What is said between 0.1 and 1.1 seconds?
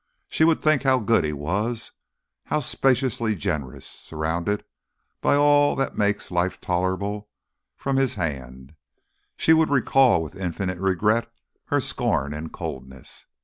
She would think how